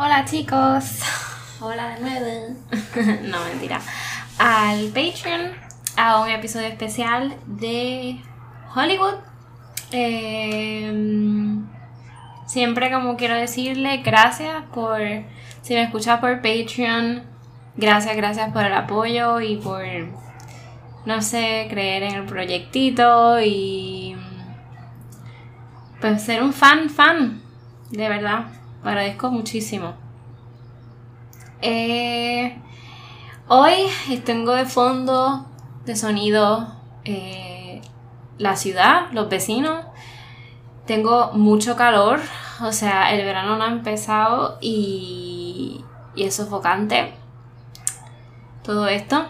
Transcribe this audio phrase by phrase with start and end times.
[0.00, 1.00] Hola chicos,
[1.58, 2.56] hola de nuevo.
[3.24, 3.80] no, mentira.
[4.38, 5.50] Al Patreon,
[5.96, 8.20] a un episodio especial de
[8.76, 9.16] Hollywood.
[9.90, 11.66] Em,
[12.46, 15.00] siempre como quiero decirle gracias por,
[15.62, 17.24] si me escuchas por Patreon,
[17.76, 19.82] gracias, gracias por el apoyo y por,
[21.06, 24.16] no sé, creer en el proyectito y
[26.00, 27.42] pues ser un fan, fan,
[27.90, 29.94] de verdad agradezco muchísimo.
[31.60, 32.56] Eh,
[33.48, 33.86] hoy
[34.24, 35.46] tengo de fondo
[35.84, 36.68] de sonido
[37.04, 37.80] eh,
[38.38, 39.84] la ciudad, los vecinos.
[40.86, 42.20] Tengo mucho calor,
[42.62, 47.12] o sea, el verano no ha empezado y, y es sofocante
[48.62, 49.26] todo esto.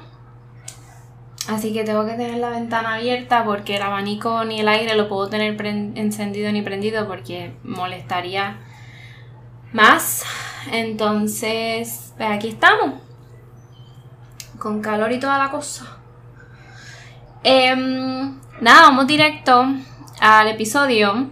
[1.49, 5.09] Así que tengo que tener la ventana abierta porque el abanico ni el aire lo
[5.09, 8.59] puedo tener encendido ni prendido porque molestaría
[9.73, 10.25] más.
[10.71, 12.95] Entonces, pues aquí estamos.
[14.59, 15.99] Con calor y toda la cosa.
[17.45, 19.67] Em, nada, vamos directo
[20.21, 21.31] al episodio.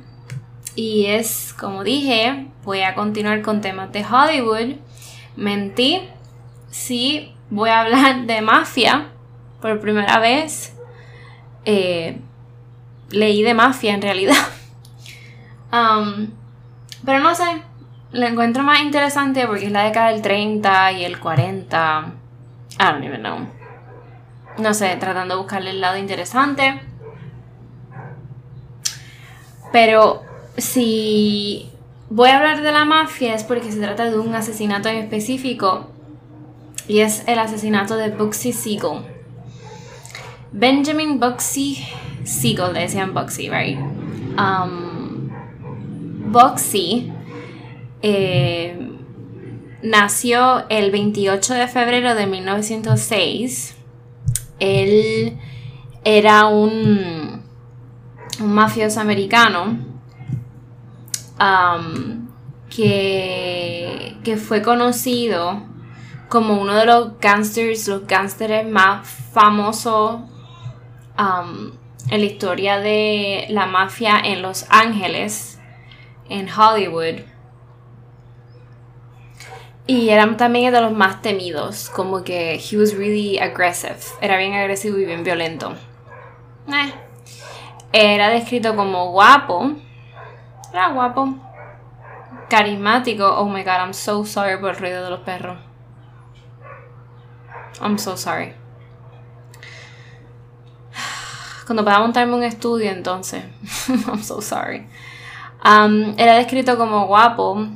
[0.75, 4.77] Y es, como dije, voy a continuar con temas de Hollywood.
[5.37, 6.09] Mentí.
[6.71, 9.09] Sí, voy a hablar de mafia
[9.61, 10.75] por primera vez.
[11.65, 12.21] Eh,
[13.11, 14.37] leí de mafia en realidad.
[17.05, 17.63] Pero no sé,
[18.13, 22.13] la encuentro más interesante porque es la década del 30 y el 40.
[22.79, 23.39] I don't even know.
[24.59, 26.81] No sé, tratando de buscarle el lado interesante.
[29.73, 30.23] Pero
[30.57, 31.71] si
[32.09, 35.91] voy a hablar de la mafia es porque se trata de un asesinato en específico
[36.89, 39.01] y es el asesinato de Bugsy Siegel.
[40.53, 41.85] Benjamin Bugsy
[42.25, 43.79] Siegel, le decían Bugsy, right?
[44.39, 45.29] Um,
[46.31, 47.13] Bugsy
[48.03, 48.79] eh,
[49.83, 53.75] nació el 28 de febrero de 1906.
[54.59, 55.39] Él
[56.05, 57.43] era un,
[58.41, 59.79] un mafioso americano
[62.71, 65.63] que, que, fue conocido
[66.29, 70.21] como uno de los gangsters, los gangsters más famosos
[71.19, 75.59] en la historia de la mafia en Los Ángeles,
[76.29, 77.23] en Hollywood.
[79.87, 84.55] Y era también de los más temidos, como que he was really aggressive, era bien
[84.55, 85.75] agresivo y bien violento.
[86.69, 86.93] Eh.
[87.93, 89.71] Era descrito como guapo,
[90.73, 91.37] era guapo,
[92.51, 93.25] carismático.
[93.27, 95.59] Oh my god, I'm so sorry por el ruido de los perros.
[97.81, 98.55] I'm so sorry.
[101.65, 103.45] Cuando pueda montarme un estudio, entonces.
[103.89, 104.89] I'm so sorry.
[105.65, 107.67] Um, era descrito como guapo,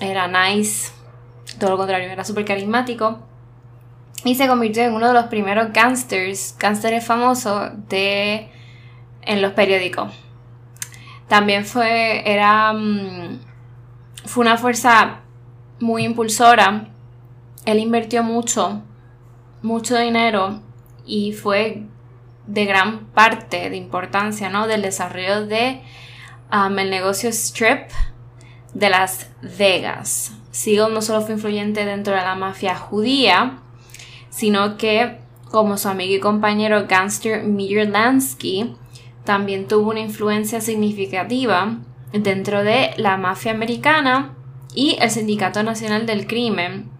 [0.00, 0.92] era nice,
[1.62, 3.20] todo lo contrario, era súper carismático.
[4.24, 8.50] Y se convirtió en uno de los primeros gangsters, gangsters famosos de,
[9.22, 10.12] en los periódicos.
[11.28, 13.38] También fue, era, mm,
[14.24, 15.20] fue una fuerza
[15.78, 16.88] muy impulsora.
[17.64, 18.82] Él invirtió mucho,
[19.62, 20.62] mucho dinero
[21.06, 21.84] y fue
[22.48, 24.66] de gran parte de importancia, ¿no?
[24.66, 25.80] Del desarrollo de
[26.52, 27.88] um, negocio strip
[28.74, 30.41] de Las Vegas.
[30.52, 33.58] Siegel no solo fue influyente dentro de la mafia judía,
[34.30, 35.18] sino que
[35.50, 38.74] como su amigo y compañero gangster Meyer Lansky,
[39.24, 41.76] también tuvo una influencia significativa
[42.12, 44.34] dentro de la mafia americana
[44.74, 46.90] y el Sindicato Nacional del Crimen,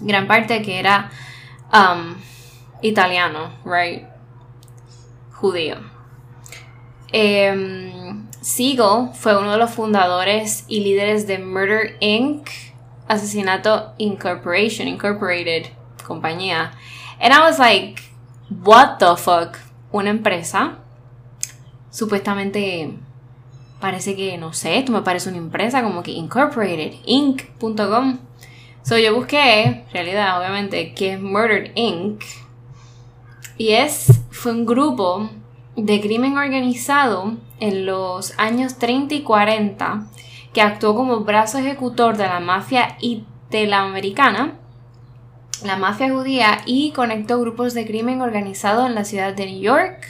[0.00, 1.10] gran parte que era
[1.72, 2.14] um,
[2.80, 4.04] italiano, right?
[5.32, 5.76] Judío.
[7.12, 7.91] Em,
[8.42, 12.48] Siegel fue uno de los fundadores y líderes de Murder Inc.,
[13.06, 15.66] Asesinato Incorporation, Incorporated,
[16.04, 16.72] compañía.
[17.20, 18.02] And I was like,
[18.64, 19.58] what the fuck?
[19.92, 20.78] Una empresa.
[21.90, 22.98] Supuestamente
[23.80, 28.18] parece que, no sé, esto me parece una empresa como que Incorporated, Inc.com.
[28.82, 32.24] So yo busqué, realidad, obviamente, que es Murder Inc.
[33.56, 35.30] Y es, fue un grupo
[35.76, 40.06] de crimen organizado en los años 30 y 40
[40.52, 44.58] que actuó como brazo ejecutor de la mafia italoamericana,
[45.64, 50.06] la mafia judía y conectó grupos de crimen organizado en la ciudad de New York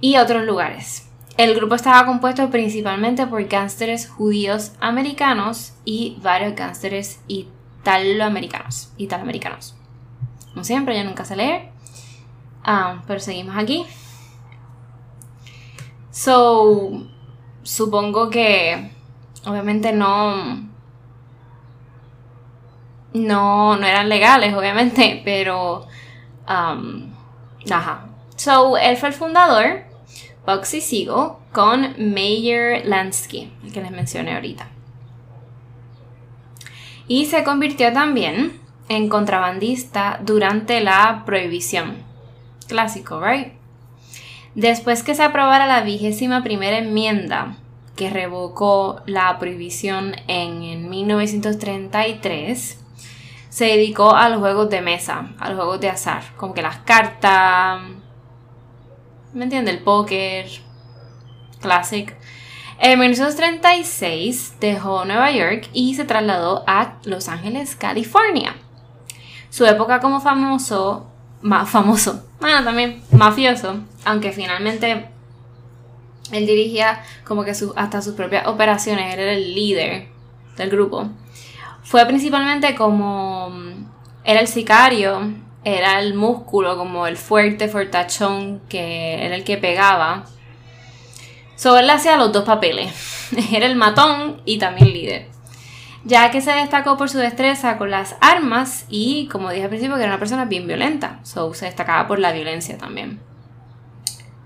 [0.00, 1.08] y otros lugares.
[1.36, 8.92] El grupo estaba compuesto principalmente por gánsteres judíos americanos y varios gánsteres italoamericanos.
[8.98, 9.74] Italoamericanos.
[10.52, 11.70] Como siempre, yo nunca sé leer.
[12.64, 13.86] Ah, pero seguimos aquí.
[16.12, 17.02] So,
[17.64, 18.92] supongo que
[19.44, 20.70] obviamente no
[23.14, 25.86] no, no eran legales, obviamente, pero...
[26.48, 27.12] Um,
[27.70, 28.06] ajá.
[28.36, 29.84] So, él fue el fundador,
[30.46, 34.68] Bugsy Siegel, con Mayer Lansky, que les mencioné ahorita.
[37.06, 41.96] Y se convirtió también en contrabandista durante la prohibición.
[42.66, 43.52] Clásico, ¿right?
[44.54, 47.56] Después que se aprobara la vigésima primera enmienda
[47.96, 52.78] que revocó la prohibición en, en 1933,
[53.48, 56.78] se dedicó a los juegos de mesa, a los juegos de azar, como que las
[56.78, 57.82] cartas,
[59.34, 59.70] ¿me entiende?
[59.70, 60.46] El póker,
[61.60, 62.16] classic.
[62.78, 68.56] En 1936 dejó Nueva York y se trasladó a Los Ángeles, California.
[69.50, 71.10] Su época como famoso,
[71.42, 75.06] más famoso, bueno, también mafioso, aunque finalmente
[76.32, 80.08] él dirigía como que hasta sus propias operaciones, él era el líder
[80.56, 81.08] del grupo.
[81.84, 83.52] Fue principalmente como
[84.24, 90.24] era el sicario, era el músculo, como el fuerte, fortachón, que era el que pegaba.
[91.54, 92.92] So él hacía los dos papeles.
[93.52, 95.32] era el matón y también líder
[96.04, 99.96] ya que se destacó por su destreza con las armas y, como dije al principio,
[99.96, 101.20] que era una persona bien violenta.
[101.22, 103.20] So, se destacaba por la violencia también.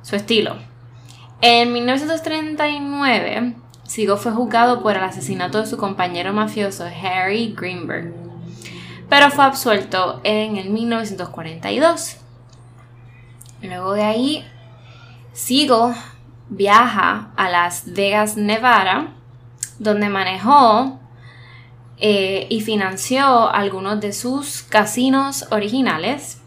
[0.02, 0.56] Su estilo.
[1.40, 3.54] En 1939,
[3.84, 8.12] Sigo fue juzgado por el asesinato de su compañero mafioso Harry Greenberg,
[9.08, 12.16] pero fue absuelto en el 1942.
[13.62, 14.44] Luego de ahí,
[15.32, 15.94] Sigo
[16.48, 19.08] viaja a Las Vegas, Nevada,
[19.78, 20.98] donde manejó
[21.98, 26.40] eh, y financió algunos de sus casinos originales.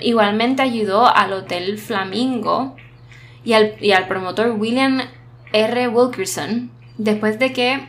[0.00, 2.74] Igualmente ayudó al Hotel Flamingo
[3.44, 5.00] y al, y al, promotor William
[5.52, 5.88] R.
[5.88, 7.88] Wilkerson después de que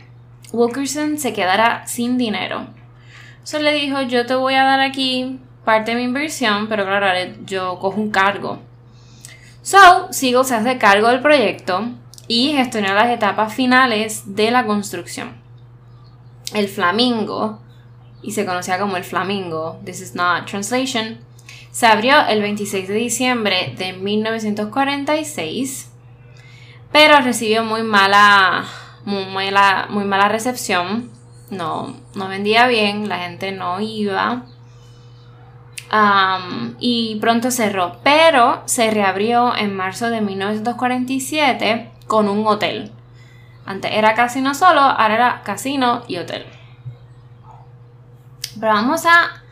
[0.52, 2.68] Wilkerson se quedara sin dinero.
[3.42, 7.08] So le dijo, yo te voy a dar aquí parte de mi inversión, pero claro,
[7.44, 8.60] yo cojo un cargo.
[9.62, 11.90] So, Siegel se hace cargo del proyecto
[12.28, 15.45] y gestionó las etapas finales de la construcción
[16.52, 17.60] el flamingo,
[18.22, 21.18] y se conocía como el flamingo, this is not translation,
[21.70, 25.92] se abrió el 26 de diciembre de 1946,
[26.90, 28.64] pero recibió muy mala,
[29.04, 31.10] muy mala, muy mala recepción,
[31.50, 34.46] no, no vendía bien, la gente no iba.
[36.80, 42.92] y pronto cerró, pero se reabrió en marzo de 1947 con un hotel.
[43.66, 46.46] Antes era casino solo, ahora era casino y hotel.
[48.58, 49.42] Pero vamos a.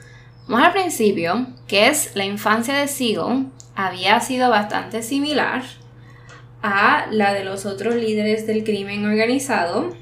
[0.47, 5.63] Vamos al principio, que es la infancia de Siegel había sido bastante similar
[6.63, 9.95] a la de los otros líderes del crimen organizado,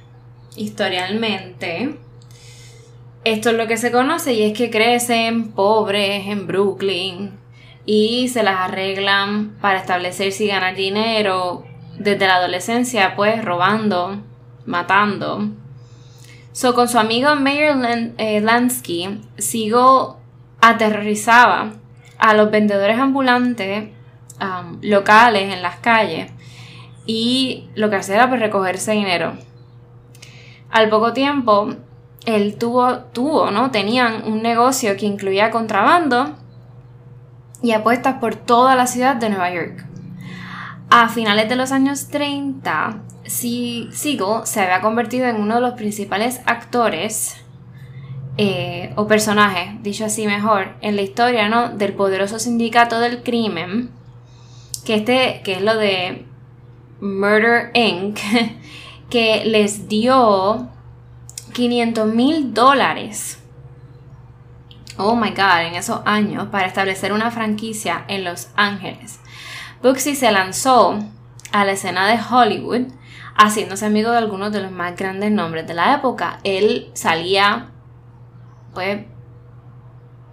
[0.56, 1.96] historialmente.
[3.24, 7.38] Esto es lo que se conoce y es que crecen pobres en Brooklyn
[7.86, 11.64] y se las arreglan para establecerse y ganar dinero
[12.02, 14.22] desde la adolescencia, pues robando,
[14.66, 15.50] matando.
[16.52, 20.20] So, con su amigo Mayer eh, Lansky, Sigo
[20.60, 21.72] aterrorizaba
[22.19, 23.90] a los vendedores ambulantes
[24.40, 26.31] um, locales en las calles
[27.06, 29.32] y lo que hacía era pues, recogerse dinero.
[30.70, 31.74] Al poco tiempo,
[32.26, 33.70] él tuvo, tuvo, ¿no?
[33.70, 36.36] Tenían un negocio que incluía contrabando
[37.62, 39.92] y apuestas por toda la ciudad de Nueva York.
[40.94, 46.43] A finales de los años 30, Siegel se había convertido en uno de los principales
[46.44, 47.39] actores
[48.37, 51.70] eh, o personajes, dicho así mejor, en la historia ¿no?
[51.70, 53.89] del poderoso sindicato del crimen,
[54.84, 56.27] que, este, que es lo de
[57.01, 58.19] Murder Inc.,
[59.08, 60.69] que les dio
[61.55, 63.43] 500 mil dólares.
[64.99, 69.21] Oh my god, en esos años para establecer una franquicia en Los Ángeles.
[69.82, 70.98] Bugsy se lanzó
[71.51, 72.93] a la escena de Hollywood
[73.34, 76.39] haciéndose amigo de algunos de los más grandes nombres de la época.
[76.44, 77.70] Él salía,
[78.74, 79.05] pues,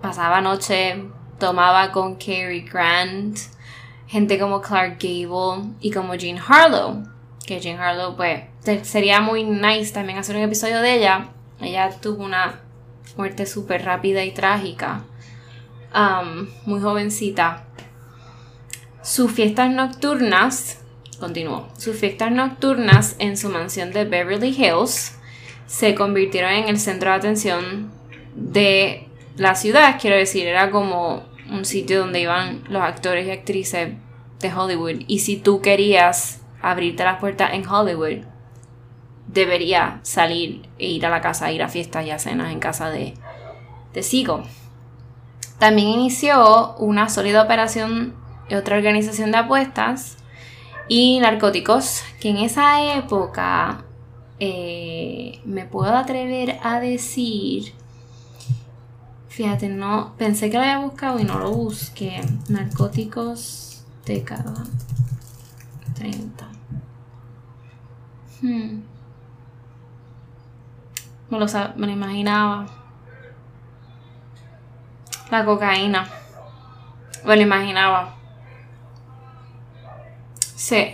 [0.02, 1.04] pasaba noche,
[1.40, 3.40] tomaba con Cary Grant,
[4.08, 7.04] gente como Clark Gable y como Jean Harlow.
[7.46, 8.44] Que Jean Harlow, pues,
[8.84, 11.30] sería muy nice también hacer un episodio de ella.
[11.60, 12.62] Ella tuvo una
[13.18, 15.02] muerte súper rápida y trágica.
[15.94, 17.66] Um, muy jovencita.
[19.02, 20.82] Sus fiestas nocturnas,
[21.20, 25.16] continuó, sus fiestas nocturnas en su mansión de Beverly Hills
[25.68, 27.92] se convirtieron en el centro de atención
[28.36, 33.94] de la ciudad, quiero decir, era como un sitio donde iban los actores y actrices
[34.40, 35.04] de Hollywood.
[35.08, 38.26] Y si tú querías abrirte las puertas en Hollywood,
[39.28, 42.90] debería salir e ir a la casa, ir a fiestas y a cenas en casa
[42.90, 43.14] de,
[43.94, 44.44] de Sigo.
[45.58, 48.16] También inició una sólida operación
[48.56, 50.18] otra organización de apuestas
[50.88, 53.84] y narcóticos que en esa época
[54.40, 57.74] eh, me puedo atrever a decir
[59.28, 64.66] fíjate no pensé que lo había buscado y no lo busqué narcóticos década
[65.96, 66.48] 30
[68.42, 68.82] hmm.
[71.30, 72.66] me, lo, me lo imaginaba.
[75.30, 76.08] La cocaína.
[77.24, 78.19] Me lo imaginaba
[80.60, 80.92] sí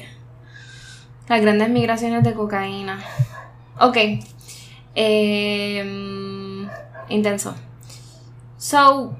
[1.28, 3.00] las grandes migraciones de cocaína
[3.80, 3.98] Ok.
[4.96, 6.68] Em,
[7.10, 7.56] intenso.
[8.58, 9.16] So.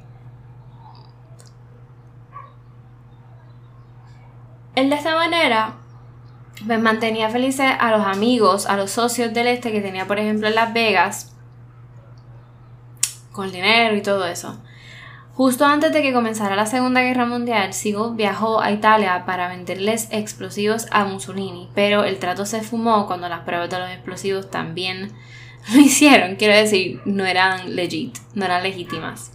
[4.76, 5.76] Él de esta manera
[6.66, 10.48] pues mantenía felices a los amigos, a los socios del este que tenía, por ejemplo,
[10.48, 11.36] en Las Vegas,
[13.34, 14.58] con dinero y todo eso.
[15.36, 20.08] Justo antes de que comenzara la Segunda Guerra Mundial, Sigo viajó a Italia para venderles
[20.12, 25.12] explosivos a Mussolini, pero el trato se fumó cuando las pruebas de los explosivos también
[25.74, 26.38] lo hicieron.
[26.38, 29.34] Quiero decir, no eran legit, no eran legítimas.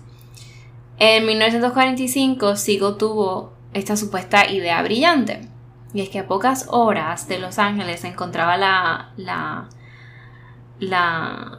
[0.98, 5.48] En 1945, Sigo tuvo esta supuesta idea brillante.
[5.92, 9.12] Y es que a pocas horas de Los Ángeles se encontraba la.
[9.18, 9.68] la.
[10.78, 11.58] la.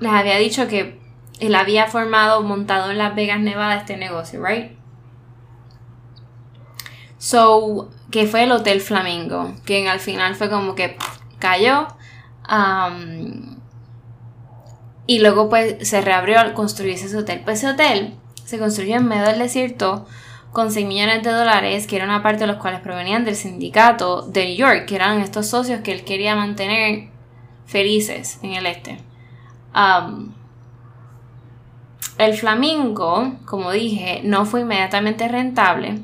[0.00, 0.99] les había dicho que
[1.40, 4.72] él había formado, montado en Las Vegas, Nevada, este negocio, right?
[7.18, 10.96] So, que fue el Hotel Flamingo, que al final fue como que
[11.38, 11.88] cayó.
[12.50, 13.58] Um,
[15.06, 17.42] y luego pues se reabrió al construirse ese hotel.
[17.44, 20.06] Pues ese hotel se construyó en medio del desierto
[20.52, 24.22] con 6 millones de dólares, que era una parte de los cuales provenían del sindicato
[24.22, 27.10] de New York, que eran estos socios que él quería mantener
[27.66, 28.98] felices en el este.
[29.74, 30.32] Um,
[32.20, 36.00] el Flamingo, como dije, no fue inmediatamente rentable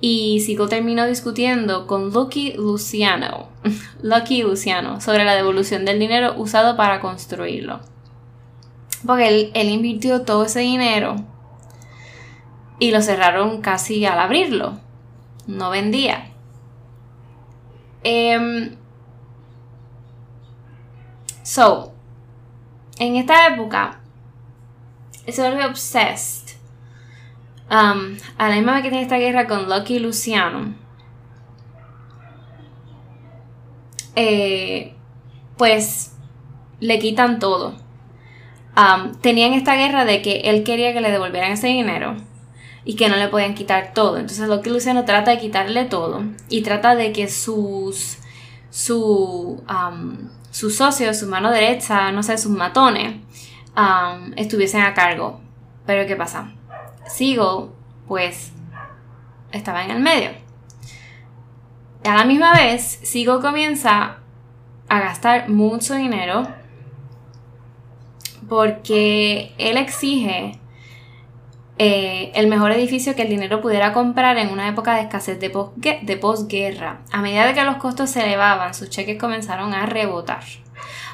[0.00, 3.48] y Sigo terminó discutiendo con Lucky Luciano,
[4.02, 7.80] Lucky Luciano sobre la devolución del dinero usado para construirlo.
[9.06, 11.16] Porque él, invirtió todo ese dinero
[12.78, 14.78] y lo cerraron casi al abrirlo.
[15.46, 16.32] No vendía.
[18.04, 18.76] Um,
[21.42, 21.92] so,
[22.98, 24.00] en esta época,
[25.32, 26.56] se vuelve obsessed.
[27.70, 30.74] Um, a la misma vez que tiene esta guerra con Lucky y Luciano.
[34.14, 34.94] Eh,
[35.56, 36.12] pues
[36.80, 37.76] le quitan todo.
[38.76, 42.16] Um, tenían esta guerra de que él quería que le devolvieran ese dinero
[42.84, 44.18] y que no le podían quitar todo.
[44.18, 48.18] Entonces Lucky Luciano trata de quitarle todo y trata de que sus
[48.76, 53.16] su, um, sus socios, su mano derecha, no sé, sus matones,
[54.36, 55.40] estuviesen a cargo.
[55.84, 56.52] Pero ¿qué pasa?
[57.06, 57.74] Sigo,
[58.08, 58.52] pues,
[59.52, 60.30] estaba en el medio.
[62.04, 64.18] A la misma vez, Sigo comienza
[64.88, 66.46] a gastar mucho dinero
[68.48, 70.60] porque él exige
[71.78, 76.16] eh, el mejor edificio que el dinero pudiera comprar en una época de escasez de
[76.16, 77.00] posguerra.
[77.10, 80.44] A medida de que los costos se elevaban, sus cheques comenzaron a rebotar.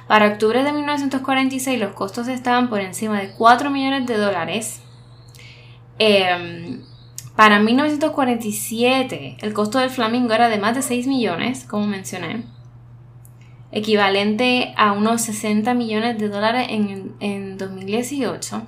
[0.07, 4.83] Para octubre de 1946 los costos estaban por encima de 4 millones de dólares.
[5.99, 6.83] Em,
[7.37, 12.45] para 1947 el costo del Flamingo era de más de 6 millones, como mencioné,
[13.71, 18.63] equivalente a unos 60 millones de dólares en, en 2018.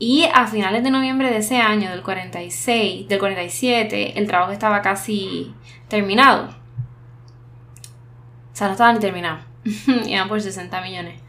[0.00, 4.80] Y a finales de noviembre de ese año, del 46, del 47, el trabajo estaba
[4.80, 5.52] casi
[5.88, 6.50] terminado.
[8.52, 9.47] O sea, no estaba ni terminado.
[10.06, 11.20] iban por 60 millones.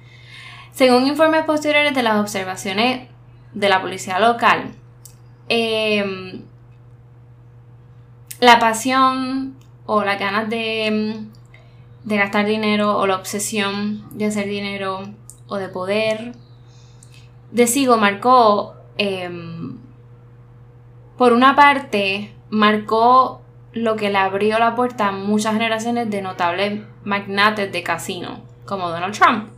[0.71, 3.09] Según informes posteriores de las observaciones
[3.53, 4.71] de la policía local,
[5.49, 6.41] em,
[8.39, 9.55] la pasión
[9.85, 11.25] o las ganas de,
[12.03, 15.09] de gastar dinero o la obsesión de hacer dinero
[15.47, 16.33] o de poder
[17.51, 19.77] de Sigo marcó, em,
[21.17, 23.41] por una parte, marcó
[23.73, 28.89] lo que le abrió la puerta a muchas generaciones de notables magnates de casino, como
[28.89, 29.49] Donald Trump.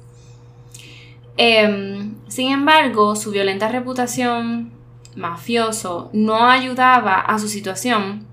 [1.38, 4.72] Em, sin embargo, su violenta reputación
[5.15, 8.27] mafioso no ayudaba a su situación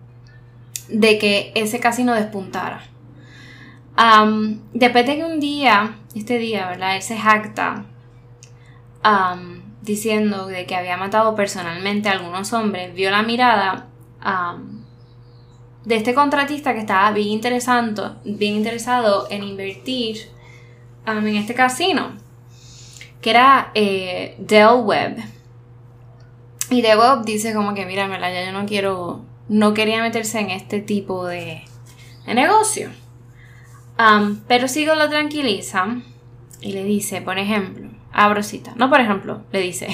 [0.88, 2.82] de que ese casino despuntara.
[4.73, 6.94] después de que un día, este día, ¿verdad?
[6.94, 7.85] Él se jacta
[9.82, 13.88] diciendo de que había matado personalmente a algunos hombres, vio la mirada
[15.88, 20.28] de este contratista que estaba bien, interesado, bien interesado en invertir
[21.07, 22.12] um, en este casino.
[23.23, 25.16] que era eh, Dell Web.
[26.68, 30.50] Y Dell Web dice como que, mira, ya yo no quiero, no quería meterse en
[30.50, 31.62] este tipo de,
[32.26, 32.90] de negocio.
[33.99, 36.02] Um, pero Sigo lo tranquiliza
[36.61, 39.88] y le dice, por ejemplo, a Brosita, no por ejemplo, le dice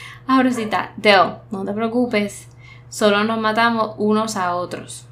[0.26, 2.48] a Brosita, Dell, no te preocupes,
[2.88, 5.06] solo nos matamos unos a otros.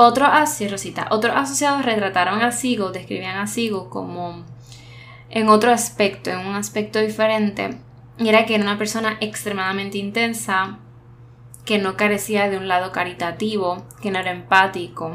[0.00, 0.30] Otros,
[0.70, 4.44] Rosita, otros asociados retrataron a Sigo, describían a Sigo como
[5.28, 7.80] en otro aspecto, en un aspecto diferente,
[8.16, 10.78] y era que era una persona extremadamente intensa,
[11.64, 15.14] que no carecía de un lado caritativo, que no era empático.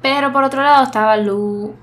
[0.00, 1.74] pero por otro lado estaba Lou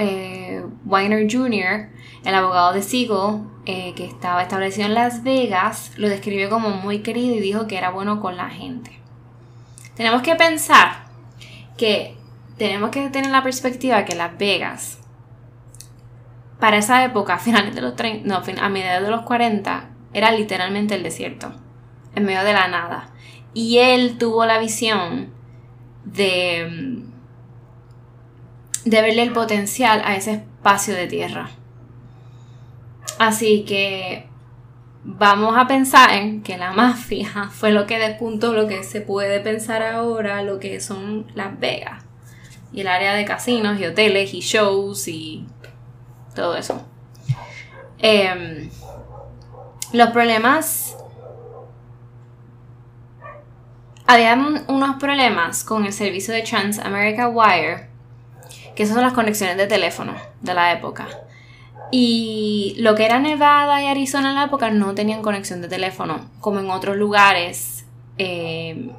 [0.00, 1.90] eh, Weiner Jr.,
[2.24, 7.00] el abogado de Siegel, eh, que estaba establecido en Las Vegas, lo describió como muy
[7.00, 8.90] querido y dijo que era bueno con la gente.
[9.94, 11.04] Tenemos que pensar
[11.76, 12.16] que
[12.56, 14.98] tenemos que tener la perspectiva que Las Vegas,
[16.58, 20.32] para esa época, a finales de los 30, no, a mediados de los 40, era
[20.32, 21.52] literalmente el desierto,
[22.14, 23.10] en medio de la nada.
[23.52, 25.32] Y él tuvo la visión
[26.04, 27.04] de,
[28.84, 31.50] de verle el potencial a ese espacio de tierra.
[33.18, 34.26] Así que
[35.04, 39.40] vamos a pensar en que la mafia fue lo que despuntó lo que se puede
[39.40, 42.04] pensar ahora, lo que son Las Vegas
[42.72, 45.44] y el área de casinos y hoteles y shows y
[46.34, 46.82] todo eso.
[47.98, 48.70] Em,
[49.92, 50.96] los problemas...
[54.06, 54.34] Había
[54.66, 57.89] unos problemas con el servicio de Trans America Wire,
[58.74, 61.08] que esas son las conexiones de teléfono de la época.
[61.90, 66.30] Y lo que era Nevada y Arizona en la época no tenían conexión de teléfono,
[66.40, 67.84] como en otros lugares
[68.18, 68.90] em,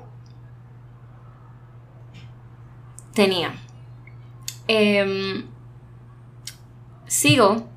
[3.14, 3.54] tenía.
[4.68, 5.46] Eh,
[7.12, 7.68] Sigo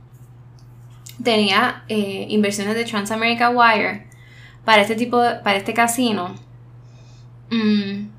[1.24, 4.06] tenía eh, inversiones de Transamerica Wire
[4.64, 6.36] para este tipo para este casino.
[7.50, 8.13] Mm,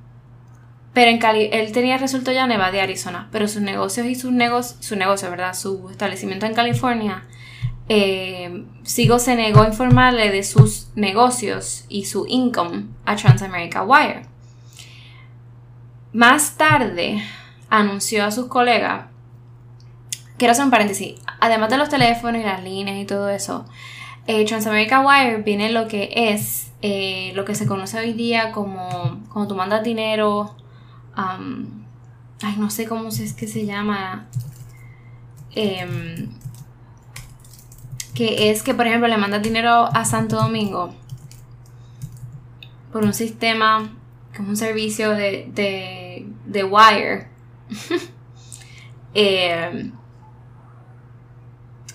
[0.96, 4.32] pero en Cali él tenía resuelto ya Nevada de Arizona, pero sus negocios y sus
[4.32, 5.54] negocios, su negocio, ¿verdad?
[5.54, 7.26] Su establecimiento en California,
[7.90, 14.22] eh, Sigo se negó a informarle de sus negocios y su income a Transamerica Wire.
[16.14, 17.22] Más tarde,
[17.70, 19.08] anunció a sus colegas,
[20.38, 23.66] quiero hacer un paréntesis, además de los teléfonos y las líneas y todo eso,
[24.28, 29.20] eh, Transamerica Wire viene lo que es eh, lo que se conoce hoy día como
[29.34, 30.56] cuando tú mandas dinero,
[31.16, 34.28] ay, no sé cómo es que se llama,
[35.52, 36.30] em,
[38.14, 40.94] que es que por ejemplo le mandas dinero a Santo Domingo
[42.92, 43.90] por un sistema,
[44.34, 45.52] que es un servicio de,
[46.46, 47.28] de, wire
[49.18, 49.92] Eh,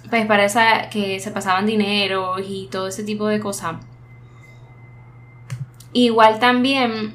[0.08, 3.76] pues parece que se pasaban dinero y todo ese tipo de cosas.
[5.92, 7.14] Igual también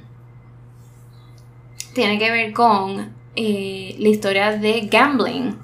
[1.96, 5.58] tiene que ver con eh, la historia de gambling.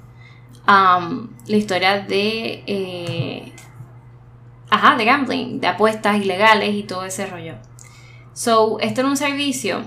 [0.67, 2.63] Um, la historia de.
[2.65, 3.51] Eh,
[4.69, 7.55] ajá, de gambling, de apuestas ilegales y todo ese rollo.
[8.33, 9.83] So, esto era un servicio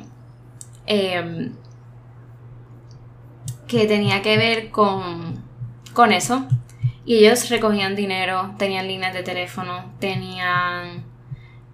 [0.86, 1.54] que
[3.86, 5.42] tenía que ver con,
[5.94, 6.46] con eso.
[7.06, 11.04] Y ellos recogían dinero, tenían líneas de teléfono, tenían...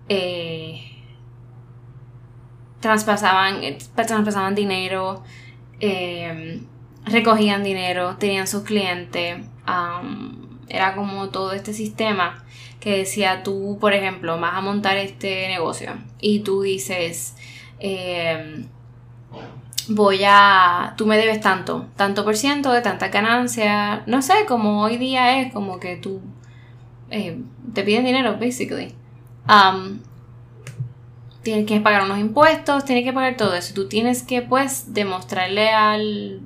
[0.09, 0.90] Eh,
[2.81, 3.61] traspasaban,
[3.95, 5.23] traspasaban dinero,
[5.81, 6.61] eh,
[7.05, 9.39] recogían dinero, tenían sus clientes.
[10.69, 12.45] era como todo este sistema
[12.81, 17.37] que decía tú, por ejemplo, vas a montar este negocio y tú dices...
[17.79, 18.67] Eh,
[19.91, 24.83] voy a, tú me debes tanto, tanto por ciento de tanta ganancia, no sé, como
[24.83, 26.21] hoy día es como que tú
[27.11, 27.41] eh,
[27.75, 28.95] te piden dinero, basically.
[31.43, 33.75] Tienes que pagar unos impuestos, tienes que pagar todo eso.
[33.75, 36.41] Tú tienes que, pues, demostrarle al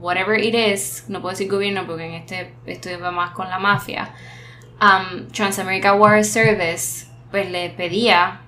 [0.00, 3.58] whatever it is, no puedo decir gobierno porque en este esto va más con la
[3.58, 4.10] mafia.
[4.80, 8.42] Um, Transamerica War Service, pues le pedía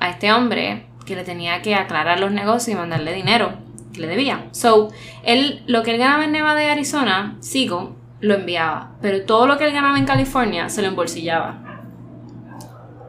[0.00, 3.52] a este hombre que le tenía que aclarar los negocios y mandarle dinero
[3.92, 4.54] que le debían.
[4.54, 4.90] So,
[5.22, 8.96] él, lo que él ganaba en Nevada de Arizona, sigo, lo enviaba.
[9.00, 11.62] Pero todo lo que él ganaba en California se lo embolsillaba.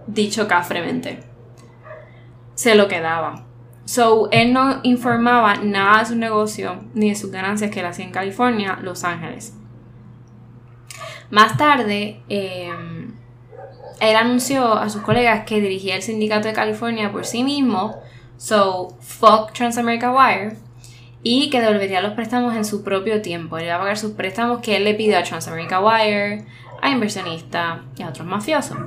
[0.08, 1.29] Dicho cafremente.
[2.60, 3.46] Se lo quedaba.
[3.86, 8.04] So, él no informaba nada de su negocio ni de sus ganancias que él hacía
[8.04, 9.54] en California, Los Ángeles.
[11.30, 12.70] Más tarde, eh,
[14.02, 17.96] él anunció a sus colegas que dirigía el sindicato de California por sí mismo,
[18.36, 20.58] so fuck Transamerica Wire,
[21.24, 23.58] y que devolvería los préstamos en su propio tiempo.
[23.58, 26.44] Él iba a pagar sus préstamos que él le pidió a Transamerica Wire,
[26.82, 28.78] a inversionistas y a otros mafiosos.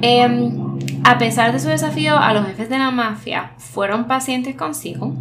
[0.00, 0.67] Em,
[1.08, 5.14] a pesar de su desafío, a los jefes de la mafia fueron pacientes consigo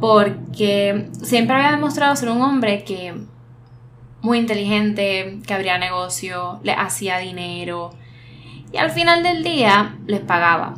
[0.00, 3.14] porque siempre había demostrado ser un hombre que
[4.22, 7.90] muy inteligente, que abría negocio, le hacía dinero
[8.72, 10.74] y al final del día les pagaba.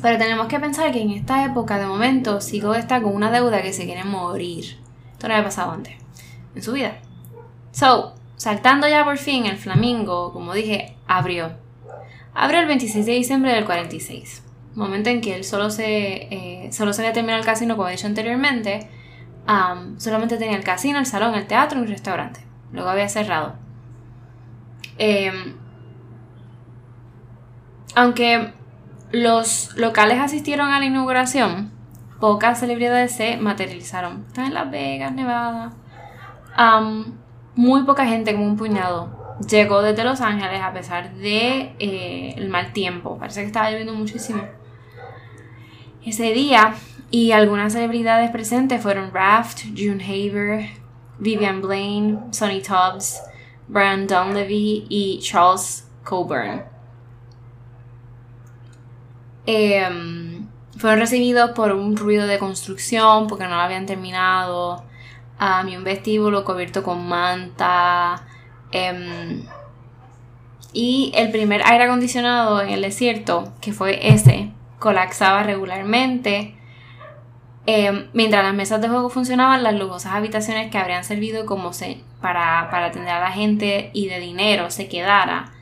[0.00, 3.62] Pero tenemos que pensar que en esta época de momento Sigo está con una deuda
[3.62, 4.78] que se quiere morir.
[5.10, 5.94] Esto no había pasado antes
[6.54, 6.98] en su vida.
[7.72, 11.65] So, saltando ya por fin el Flamingo, como dije, abrió.
[12.38, 14.44] Abrió el 26 de diciembre del 46.
[14.74, 17.92] Momento en que él solo se, eh, solo se había terminado el casino, como he
[17.92, 18.90] dicho anteriormente.
[19.96, 22.40] solamente tenía el casino, el salón, el teatro y el restaurante.
[22.72, 23.54] Luego había cerrado.
[24.98, 25.54] Em,
[27.94, 28.52] aunque
[29.12, 31.70] los locales asistieron a la inauguración,
[32.20, 34.24] pocas celebridades se materializaron.
[34.26, 35.72] Están en Las Vegas, Nevada.
[37.54, 39.15] muy poca gente, como un puñado,
[39.48, 43.18] llegó desde Los Ángeles a pesar de eh, el mal tiempo.
[43.18, 44.42] Parece que estaba lloviendo muchísimo.
[46.04, 46.74] Ese día,
[47.10, 50.70] y algunas celebridades presentes fueron Raft, June Haver,
[51.18, 53.20] Vivian Blaine, Sonny Tubbs,
[53.68, 56.62] Brian Dunleavy y Charles Coburn.
[59.46, 60.46] Em,
[60.78, 64.84] fueron recibidos por un ruido de construcción porque no lo habían terminado.
[65.68, 68.26] Y un vestíbulo cubierto con manta.
[68.72, 69.42] Em,
[70.72, 76.54] y el primer aire acondicionado en el desierto, que fue ese, colapsaba regularmente.
[77.66, 82.02] Em, mientras las mesas de juego funcionaban, las lujosas habitaciones que habrían servido como se,
[82.20, 85.52] para, para atender a la gente y de dinero se quedara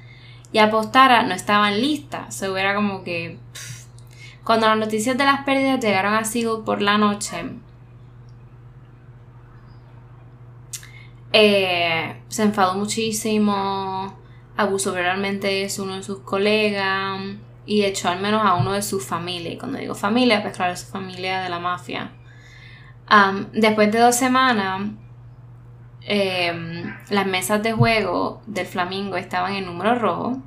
[0.55, 2.33] y apostara no estaban listas.
[2.33, 3.38] Se hubiera como que.
[4.45, 7.45] Cuando las noticias de las pérdidas llegaron a Siegel por la noche,
[11.37, 14.16] eh, se enfadó muchísimo,
[14.57, 17.20] abusó verbalmente de uno de sus colegas
[17.66, 19.51] y echó al menos a uno de sus familia.
[19.51, 22.12] Y cuando digo familia, pues claro, su familia de la mafia.
[23.53, 24.90] después de dos semanas,
[26.03, 30.40] em, las mesas de juego del Flamingo estaban en número rojo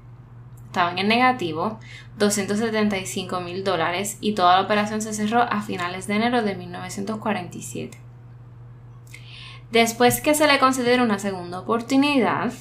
[0.68, 1.80] estaban en negativo,
[2.18, 8.07] 275 mil dólares y toda la operación se cerró a finales de enero de 1947.
[9.72, 12.54] Después que se le concediera una segunda oportunidad,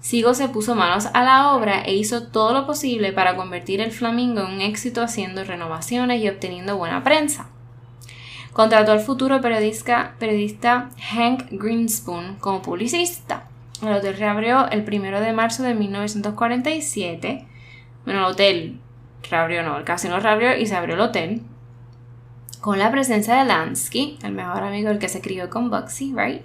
[0.00, 3.92] Sigo se puso manos a la obra e hizo todo lo posible para convertir el
[3.92, 7.46] Flamingo en un éxito haciendo renovaciones y obteniendo buena prensa.
[8.52, 13.46] Contrató al futuro periodista, periodista Hank Greenspoon como publicista
[13.88, 17.44] el hotel reabrió el 1 de marzo de 1947.
[18.04, 18.80] Bueno, el hotel
[19.28, 21.42] reabrió, no, el casino reabrió y se abrió el hotel.
[22.62, 26.44] Con la presencia de Lansky, el mejor amigo del que se crió con Bugsy, right?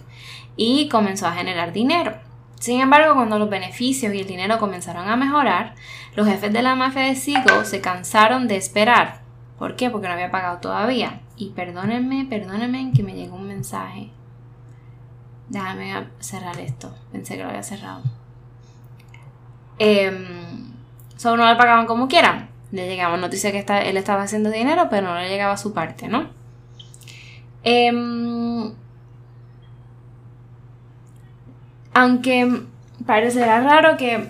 [0.56, 2.15] Y comenzó a generar dinero.
[2.60, 5.75] Sin embargo, cuando los beneficios y el dinero comenzaron a mejorar,
[6.15, 9.21] los jefes de la mafia de Sigo se cansaron de esperar.
[9.60, 9.91] ¿Por qué?
[9.91, 11.21] Porque no había pagado todavía.
[11.36, 14.12] Y perdónenme, perdónenme que me llegó un mensaje
[15.49, 16.93] Déjame cerrar esto.
[17.12, 18.01] Pensé que lo había cerrado.
[19.80, 20.12] Eh,
[21.15, 22.46] solo no le pagaban como quieran.
[22.71, 26.30] Le llegaba noticia que él estaba haciendo dinero, pero no le llegaba su parte, ¿no?
[27.63, 28.73] Em,
[31.93, 32.63] aunque
[33.06, 34.30] parecerá raro que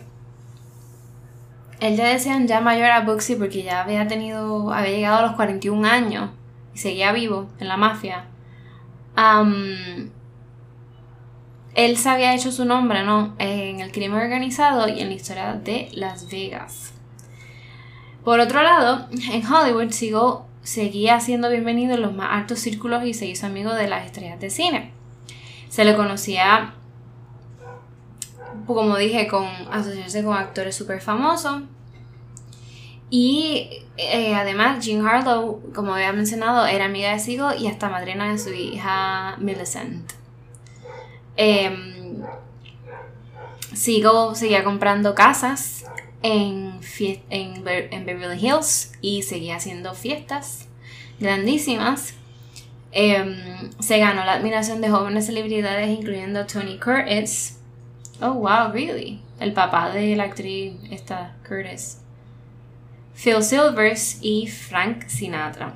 [1.79, 5.31] él ya decían ya mayor a Bugsy porque ya había tenido, había llegado a los
[5.33, 6.31] 41 años
[6.73, 8.25] y seguía vivo en la mafia.
[11.75, 13.35] Él se había hecho su nombre, ¿no?
[13.37, 16.96] En el crimen organizado y en la historia de Las Vegas.
[18.27, 23.13] Por otro lado, en Hollywood sigo, seguía siendo bienvenido en los más altos círculos y
[23.13, 24.91] se hizo amigo de las estrellas de cine.
[25.69, 26.73] Se le conocía,
[28.65, 31.61] como dije, con asociarse con actores súper famosos.
[33.09, 38.29] Y eh, además, Jean Harlow, como había mencionado, era amiga de Sigo y hasta madrina
[38.29, 40.11] de su hija Millicent.
[41.37, 42.21] Em,
[43.73, 45.85] sigo, seguía comprando casas
[46.21, 46.66] en,
[47.29, 50.67] en, Beverly Hills y seguía haciendo fiestas
[51.19, 52.13] grandísimas.
[52.91, 57.59] Em, se ganó la admiración de jóvenes celebridades, incluyendo Tony Curtis.
[58.21, 59.21] Oh, wow, really?
[59.39, 61.99] El papá de la actriz, esta Curtis.
[63.13, 65.75] Phil Silvers y Frank Sinatra.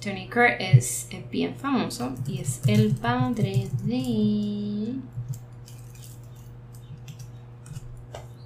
[0.00, 4.94] Tony Curtis es bien famoso y es el padre de.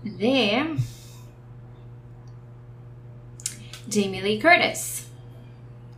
[0.04, 0.76] de.
[3.90, 5.06] Jamie Lee Curtis.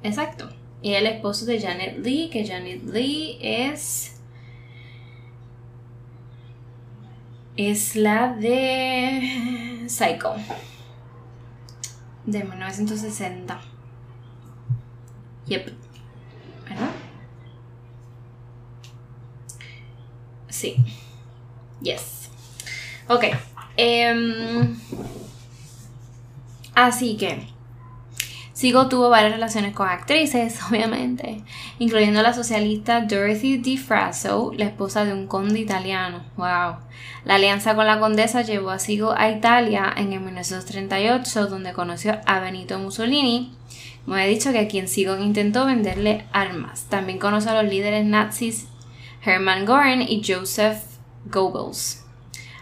[0.02, 0.48] Exacto.
[0.82, 4.16] y el esposo de Janet Lee, que Janet Lee es...
[7.56, 10.34] Es la de Psycho,
[12.24, 13.60] de 1960.
[15.46, 15.72] Yep.
[16.66, 16.90] ¿Verdad?
[20.48, 20.76] Sí.
[21.82, 22.30] Yes.
[23.08, 23.24] Ok.
[23.76, 24.78] Em,
[26.74, 27.46] así que
[28.60, 31.42] Sigo tuvo varias relaciones con actrices, obviamente,
[31.78, 36.22] incluyendo la socialista Dorothy DiFrasso, la esposa de un conde italiano.
[36.36, 36.76] ¡Wow!
[37.24, 42.20] La alianza con la condesa llevó a Sigo a Italia en el 1938, donde conoció
[42.26, 43.56] a Benito Mussolini.
[44.04, 46.84] Como he dicho, que a quien Sigo intentó venderle armas.
[46.90, 48.68] También conoció a los líderes nazis
[49.24, 50.82] Hermann Göring y Joseph
[51.24, 52.04] Goebbels,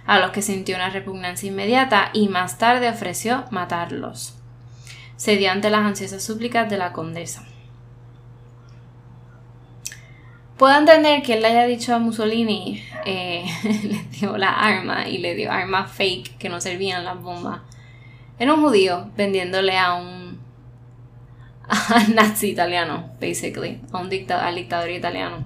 [0.06, 4.37] a los que sintió una repugnancia inmediata y más tarde ofreció matarlos
[5.18, 7.44] cedió ante las ansiosas súplicas de la condesa.
[10.56, 13.44] Puedo entender que él le haya dicho a Mussolini, eh,
[13.82, 17.60] le dio la arma y le dio armas fake que no servían las bombas.
[18.38, 20.40] Era un judío vendiéndole a un
[22.14, 25.44] nazi italiano, basically, a un al dictador italiano.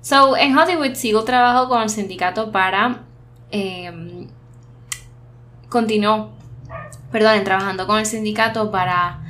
[0.00, 3.02] So, en Hollywood sigo trabajo con el sindicato para
[3.50, 3.90] eh,
[5.68, 6.37] continuó
[7.10, 9.20] perdonen, trabajando con el sindicato para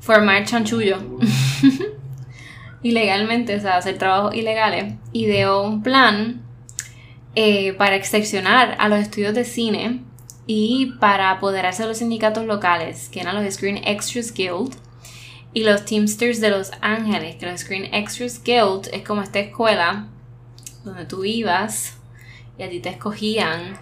[0.00, 0.98] formar chanchullo.
[2.82, 6.42] Ilegalmente, o sea, hacer trabajos ilegales, ideó un plan
[7.34, 10.02] eh, para excepcionar a los estudios de cine
[10.46, 14.74] y para apoderarse de los sindicatos locales, que eran los Screen Extras Guild
[15.52, 20.08] y los Teamsters de Los Ángeles, que los Screen Extras Guild es como esta escuela
[20.84, 21.98] donde tú ibas
[22.56, 23.78] y a ti te escogían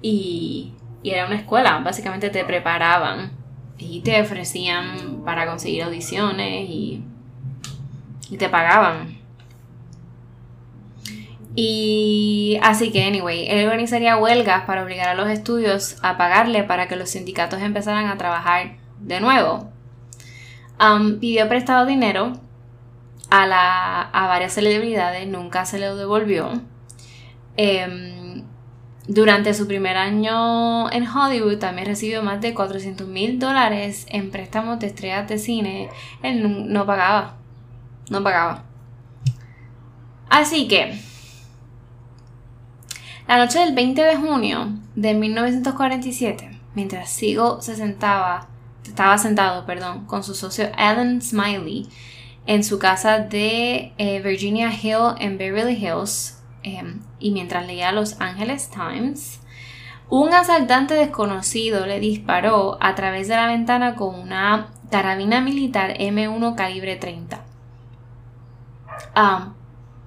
[0.00, 3.32] y y era una escuela, básicamente te preparaban
[3.78, 7.02] y te ofrecían para conseguir audiciones y,
[8.30, 9.22] y te pagaban.
[11.54, 16.88] Y así que, anyway, él organizaría huelgas para obligar a los estudios a pagarle para
[16.88, 19.68] que los sindicatos empezaran a trabajar de nuevo.
[20.80, 22.32] Um, pidió prestado dinero
[23.28, 26.62] a, la, a varias celebridades, nunca se lo devolvió.
[27.56, 28.21] Em,
[29.08, 34.78] durante su primer año en Hollywood también recibió más de 400 mil dólares en préstamos
[34.78, 35.88] de estrellas de cine.
[36.22, 37.36] Él no pagaba.
[38.10, 38.64] No pagaba.
[40.28, 40.98] Así que,
[43.26, 48.48] la noche del 20 de junio de 1947, mientras Siegel se sentaba,
[48.84, 51.88] estaba sentado, perdón, con su socio Alan Smiley
[52.46, 58.20] en su casa de eh, Virginia Hill en Beverly Hills, Em, y mientras leía Los
[58.20, 59.40] Angeles Times,
[60.10, 66.54] un asaltante desconocido le disparó a través de la ventana con una carabina militar M1
[66.54, 67.40] calibre 30.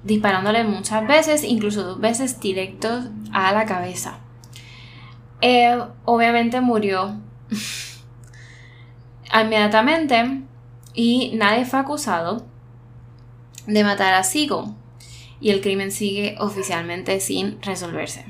[0.04, 4.20] disparándole muchas veces, incluso dos veces directos a la cabeza.
[5.42, 7.20] Eh, obviamente murió
[9.34, 10.42] inmediatamente
[10.94, 12.46] y nadie fue acusado
[13.66, 14.76] de matar a Sigo
[15.46, 18.26] y el crimen sigue oficialmente sin resolverse.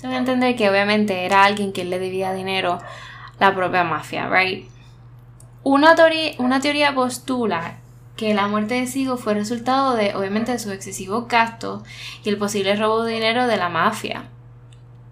[0.00, 2.80] Tengo que entender que obviamente era alguien que le debía dinero a
[3.40, 4.64] la propia mafia, ¿right?
[5.64, 7.80] Una, teoría, postula
[8.16, 11.82] que la muerte de Sigo fue resultado de, obviamente, de su excesivo gasto
[12.22, 14.28] y el posible robo de dinero de la mafia.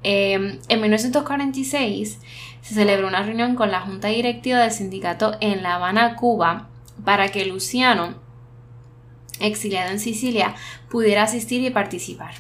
[0.05, 2.21] Em, en 1946
[2.63, 6.69] se celebró una reunión con la junta directiva del sindicato en La Habana, Cuba,
[7.05, 8.28] para que Luciano
[9.41, 10.55] exiliado en Sicilia,
[10.91, 12.35] pudiera asistir y participar.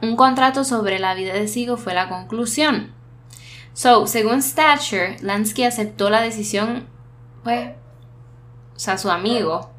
[0.00, 2.92] Un contrato sobre la vida de Sigo fue la conclusión.
[3.72, 6.86] So, según Stature, Lansky aceptó la decisión,
[7.44, 7.70] pues,
[8.74, 9.70] o sea, su amigo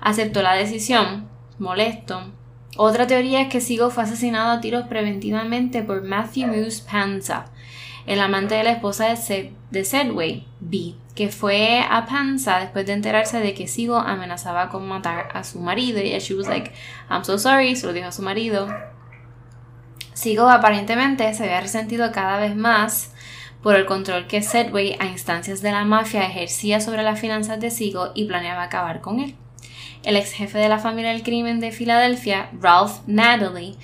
[0.00, 1.28] aceptó la decisión,
[1.58, 2.32] molesto.
[2.76, 7.46] Otra teoría es que Sigo fue asesinado a tiros preventivamente por Matthew Moose Panza,
[8.08, 13.38] el amante de la esposa de, Sedway, B, que fue a Panza después de enterarse
[13.38, 16.72] de que Sigo amenazaba con matar a su marido y she was like,
[17.10, 18.74] I'm so sorry, se lo dijo a su marido.
[20.14, 23.12] Sigo aparentemente se había resentido cada vez más
[23.62, 27.70] por el control que Sedway a instancias de la mafia ejercía sobre las finanzas de
[27.70, 29.34] Sigo y planeaba acabar con él.
[30.02, 33.76] El ex jefe de la familia del crimen de Filadelfia, Ralph Natalie,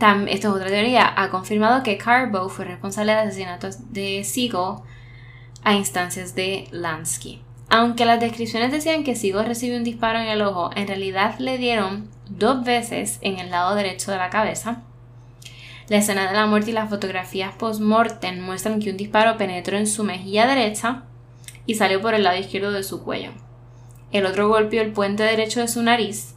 [0.00, 4.84] em, esto es otra teoría, ha confirmado que Carbo fue responsable de asesinatos de Sigo
[5.64, 7.42] a instancias de Lansky.
[7.70, 11.58] Aunque las descripciones decían que Sigo recibió un disparo en el ojo, en realidad le
[11.58, 14.82] dieron dos veces en el lado derecho de la cabeza.
[15.88, 19.86] La escena de la muerte y las fotografías post-mortem muestran que un disparo penetró en
[19.86, 21.04] su mejilla derecha
[21.66, 23.32] y salió por el lado izquierdo de su cuello.
[24.12, 26.34] El otro golpeó el puente derecho de su nariz,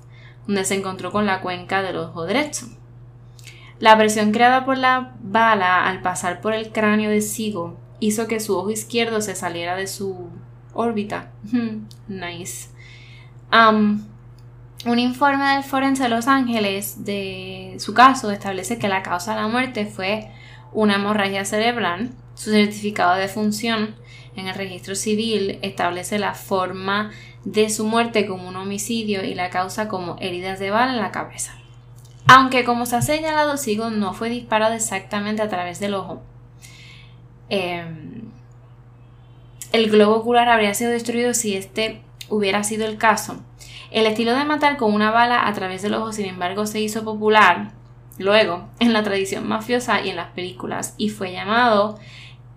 [0.48, 2.66] donde se encontró con la cuenca del ojo derecho.
[3.82, 8.40] La presión creada por la bala al pasar por el cráneo de Sigo hizo que
[8.40, 10.30] su ojo izquierdo se saliera de su
[10.76, 11.32] órbita.
[12.08, 12.70] nice.
[13.52, 19.42] Un informe del forense de Los Ángeles de su caso establece que la causa de
[19.42, 20.30] la muerte fue
[20.72, 22.12] una hemorragia cerebral.
[22.36, 23.96] Su certificado de función
[24.36, 27.10] en el registro civil establece la forma
[27.46, 31.12] de su muerte como un homicidio y la causa como heridas de bala en la
[31.12, 31.61] cabeza.
[32.28, 36.22] Aunque como se ha señalado, Sigo no fue disparado exactamente a través del ojo.
[37.50, 38.22] Em,
[39.72, 43.42] el globo ocular habría sido destruido si este hubiera sido el caso.
[43.92, 47.04] El estilo de matar con una bala a través del ojo, sin embargo, se hizo
[47.04, 47.72] popular
[48.18, 52.00] luego en la tradición mafiosa y en las películas y fue llamado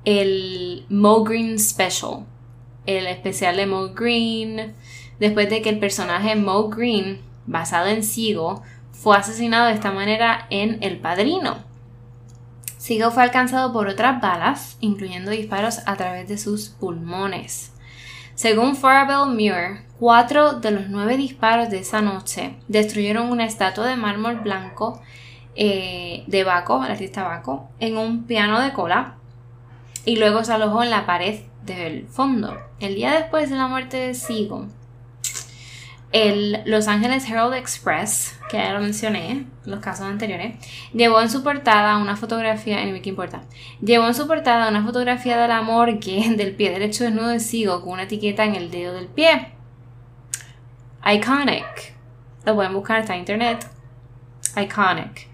[0.04, 2.24] el Mo Green Special,
[2.86, 4.74] el especial de Mo Green,
[5.18, 8.62] después de que el personaje Mo Green, basado en Sigo,
[8.94, 11.58] fue asesinado de esta manera en El Padrino.
[12.78, 17.72] Sigo fue alcanzado por otras balas, incluyendo disparos a través de sus pulmones.
[18.34, 23.96] Según Farabelle Muir, cuatro de los nueve disparos de esa noche destruyeron una estatua de
[23.96, 25.00] mármol blanco
[25.54, 29.14] eh, de Baco, el artista Baco, en un piano de cola
[30.04, 32.56] y luego se alojó en la pared del fondo.
[32.80, 34.66] El día después de la muerte de Sigo,
[36.14, 40.54] el Los Angeles Herald Express, que ya lo mencioné, los casos anteriores,
[40.92, 43.42] llevó en su portada una fotografía, en qué importa,
[43.82, 47.82] llevó en su portada una fotografía de la morgue del pie derecho desnudo de Sigo
[47.82, 49.54] con una etiqueta en el dedo del pie.
[51.04, 51.94] Iconic.
[52.46, 53.66] Lo pueden buscar, está internet.
[54.56, 55.28] Iconic.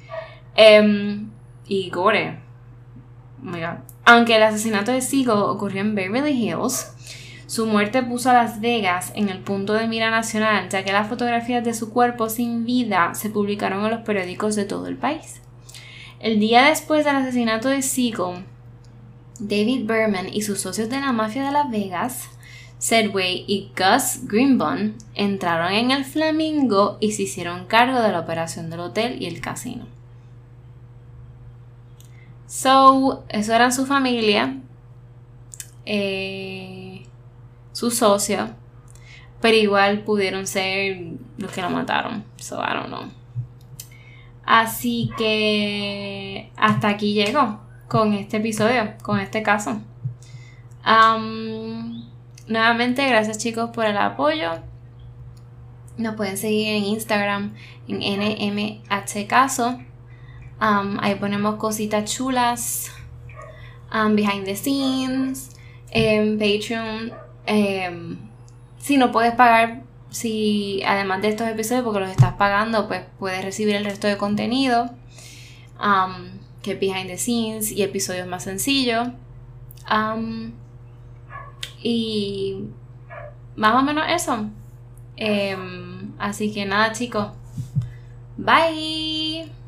[0.54, 1.28] Em,
[1.66, 2.38] y gore.
[3.46, 6.94] Oh Aunque el asesinato de Sigo ocurrió en Beverly Hills,
[7.50, 11.08] su muerte puso a Las Vegas en el punto de mira nacional, ya que las
[11.08, 15.42] fotografías de su cuerpo sin vida se publicaron en los periódicos de todo el país.
[16.20, 18.44] El día después del asesinato de Siegel,
[19.40, 22.28] David Berman y sus socios de la mafia de Las Vegas,
[22.78, 28.70] Sedway y Gus Greenbun, entraron en el Flamingo y se hicieron cargo de la operación
[28.70, 29.86] del hotel y el casino.
[32.46, 34.56] So, eso era su familia.
[35.84, 36.79] Eh,
[37.72, 38.50] su socio,
[39.40, 42.24] pero igual pudieron ser los que lo mataron.
[42.36, 43.20] So I don't know.
[44.44, 49.80] Así que hasta aquí llego con este episodio, con este caso.
[52.46, 54.50] nuevamente, gracias chicos por el apoyo.
[55.96, 57.54] Nos pueden seguir en Instagram
[57.86, 59.78] en NMHCaso.
[60.58, 62.92] ahí ponemos cositas chulas.
[64.14, 65.50] behind the scenes.
[65.92, 67.12] En Patreon
[67.52, 68.16] Em,
[68.78, 73.44] si no puedes pagar, si además de estos episodios, porque los estás pagando, pues puedes
[73.44, 74.90] recibir el resto de contenido,
[76.62, 79.08] que es behind the scenes y episodios más sencillos.
[81.82, 82.66] y
[83.56, 84.46] más o menos eso.
[85.16, 87.28] Em, así que nada chicos.
[88.36, 89.59] Bye.